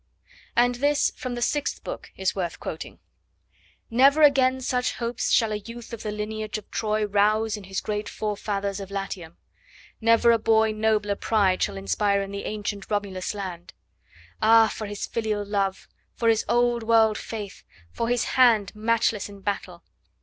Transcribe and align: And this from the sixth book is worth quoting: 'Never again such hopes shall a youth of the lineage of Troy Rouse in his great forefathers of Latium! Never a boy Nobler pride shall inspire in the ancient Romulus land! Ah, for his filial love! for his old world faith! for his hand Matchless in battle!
And 0.55 0.73
this 0.73 1.11
from 1.15 1.35
the 1.35 1.43
sixth 1.43 1.83
book 1.83 2.11
is 2.17 2.35
worth 2.35 2.59
quoting: 2.59 2.97
'Never 3.91 4.23
again 4.23 4.59
such 4.59 4.93
hopes 4.93 5.29
shall 5.31 5.51
a 5.51 5.57
youth 5.57 5.93
of 5.93 6.01
the 6.01 6.09
lineage 6.11 6.57
of 6.57 6.71
Troy 6.71 7.05
Rouse 7.05 7.55
in 7.55 7.65
his 7.65 7.81
great 7.81 8.09
forefathers 8.09 8.79
of 8.79 8.89
Latium! 8.89 9.37
Never 10.01 10.31
a 10.31 10.39
boy 10.39 10.71
Nobler 10.71 11.13
pride 11.15 11.61
shall 11.61 11.77
inspire 11.77 12.23
in 12.23 12.31
the 12.31 12.45
ancient 12.45 12.89
Romulus 12.89 13.35
land! 13.35 13.73
Ah, 14.41 14.69
for 14.73 14.87
his 14.87 15.05
filial 15.05 15.45
love! 15.45 15.87
for 16.15 16.29
his 16.29 16.45
old 16.49 16.81
world 16.81 17.19
faith! 17.19 17.63
for 17.91 18.09
his 18.09 18.23
hand 18.23 18.71
Matchless 18.73 19.29
in 19.29 19.41
battle! 19.41 19.83